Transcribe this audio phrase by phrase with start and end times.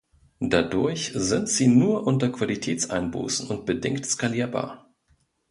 [0.39, 4.89] Dadurch sind sie nur unter Qualitätseinbußen und bedingt skalierbar.